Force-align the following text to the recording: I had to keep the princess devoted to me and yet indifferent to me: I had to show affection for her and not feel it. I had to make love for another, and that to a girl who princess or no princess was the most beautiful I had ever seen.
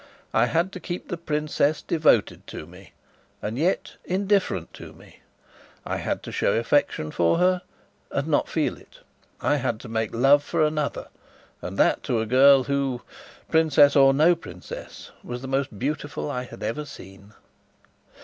I 0.33 0.47
had 0.47 0.71
to 0.71 0.79
keep 0.79 1.09
the 1.09 1.15
princess 1.15 1.83
devoted 1.83 2.47
to 2.47 2.65
me 2.65 2.93
and 3.39 3.55
yet 3.55 3.97
indifferent 4.03 4.73
to 4.73 4.93
me: 4.93 5.19
I 5.85 5.97
had 5.97 6.23
to 6.23 6.31
show 6.31 6.55
affection 6.55 7.11
for 7.11 7.37
her 7.37 7.61
and 8.09 8.27
not 8.27 8.49
feel 8.49 8.77
it. 8.77 9.01
I 9.41 9.57
had 9.57 9.79
to 9.81 9.87
make 9.89 10.11
love 10.15 10.43
for 10.43 10.65
another, 10.65 11.09
and 11.61 11.77
that 11.77 12.01
to 12.05 12.19
a 12.19 12.25
girl 12.25 12.63
who 12.63 13.03
princess 13.51 13.95
or 13.95 14.11
no 14.11 14.33
princess 14.33 15.11
was 15.23 15.43
the 15.43 15.47
most 15.47 15.77
beautiful 15.77 16.31
I 16.31 16.45
had 16.45 16.63
ever 16.63 16.83
seen. 16.85 17.35